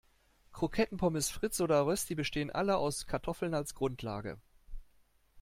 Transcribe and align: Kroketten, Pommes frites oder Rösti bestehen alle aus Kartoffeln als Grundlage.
Kroketten, 0.51 0.97
Pommes 0.97 1.29
frites 1.29 1.61
oder 1.61 1.85
Rösti 1.85 2.15
bestehen 2.15 2.49
alle 2.49 2.75
aus 2.77 3.05
Kartoffeln 3.05 3.53
als 3.53 3.75
Grundlage. 3.75 4.39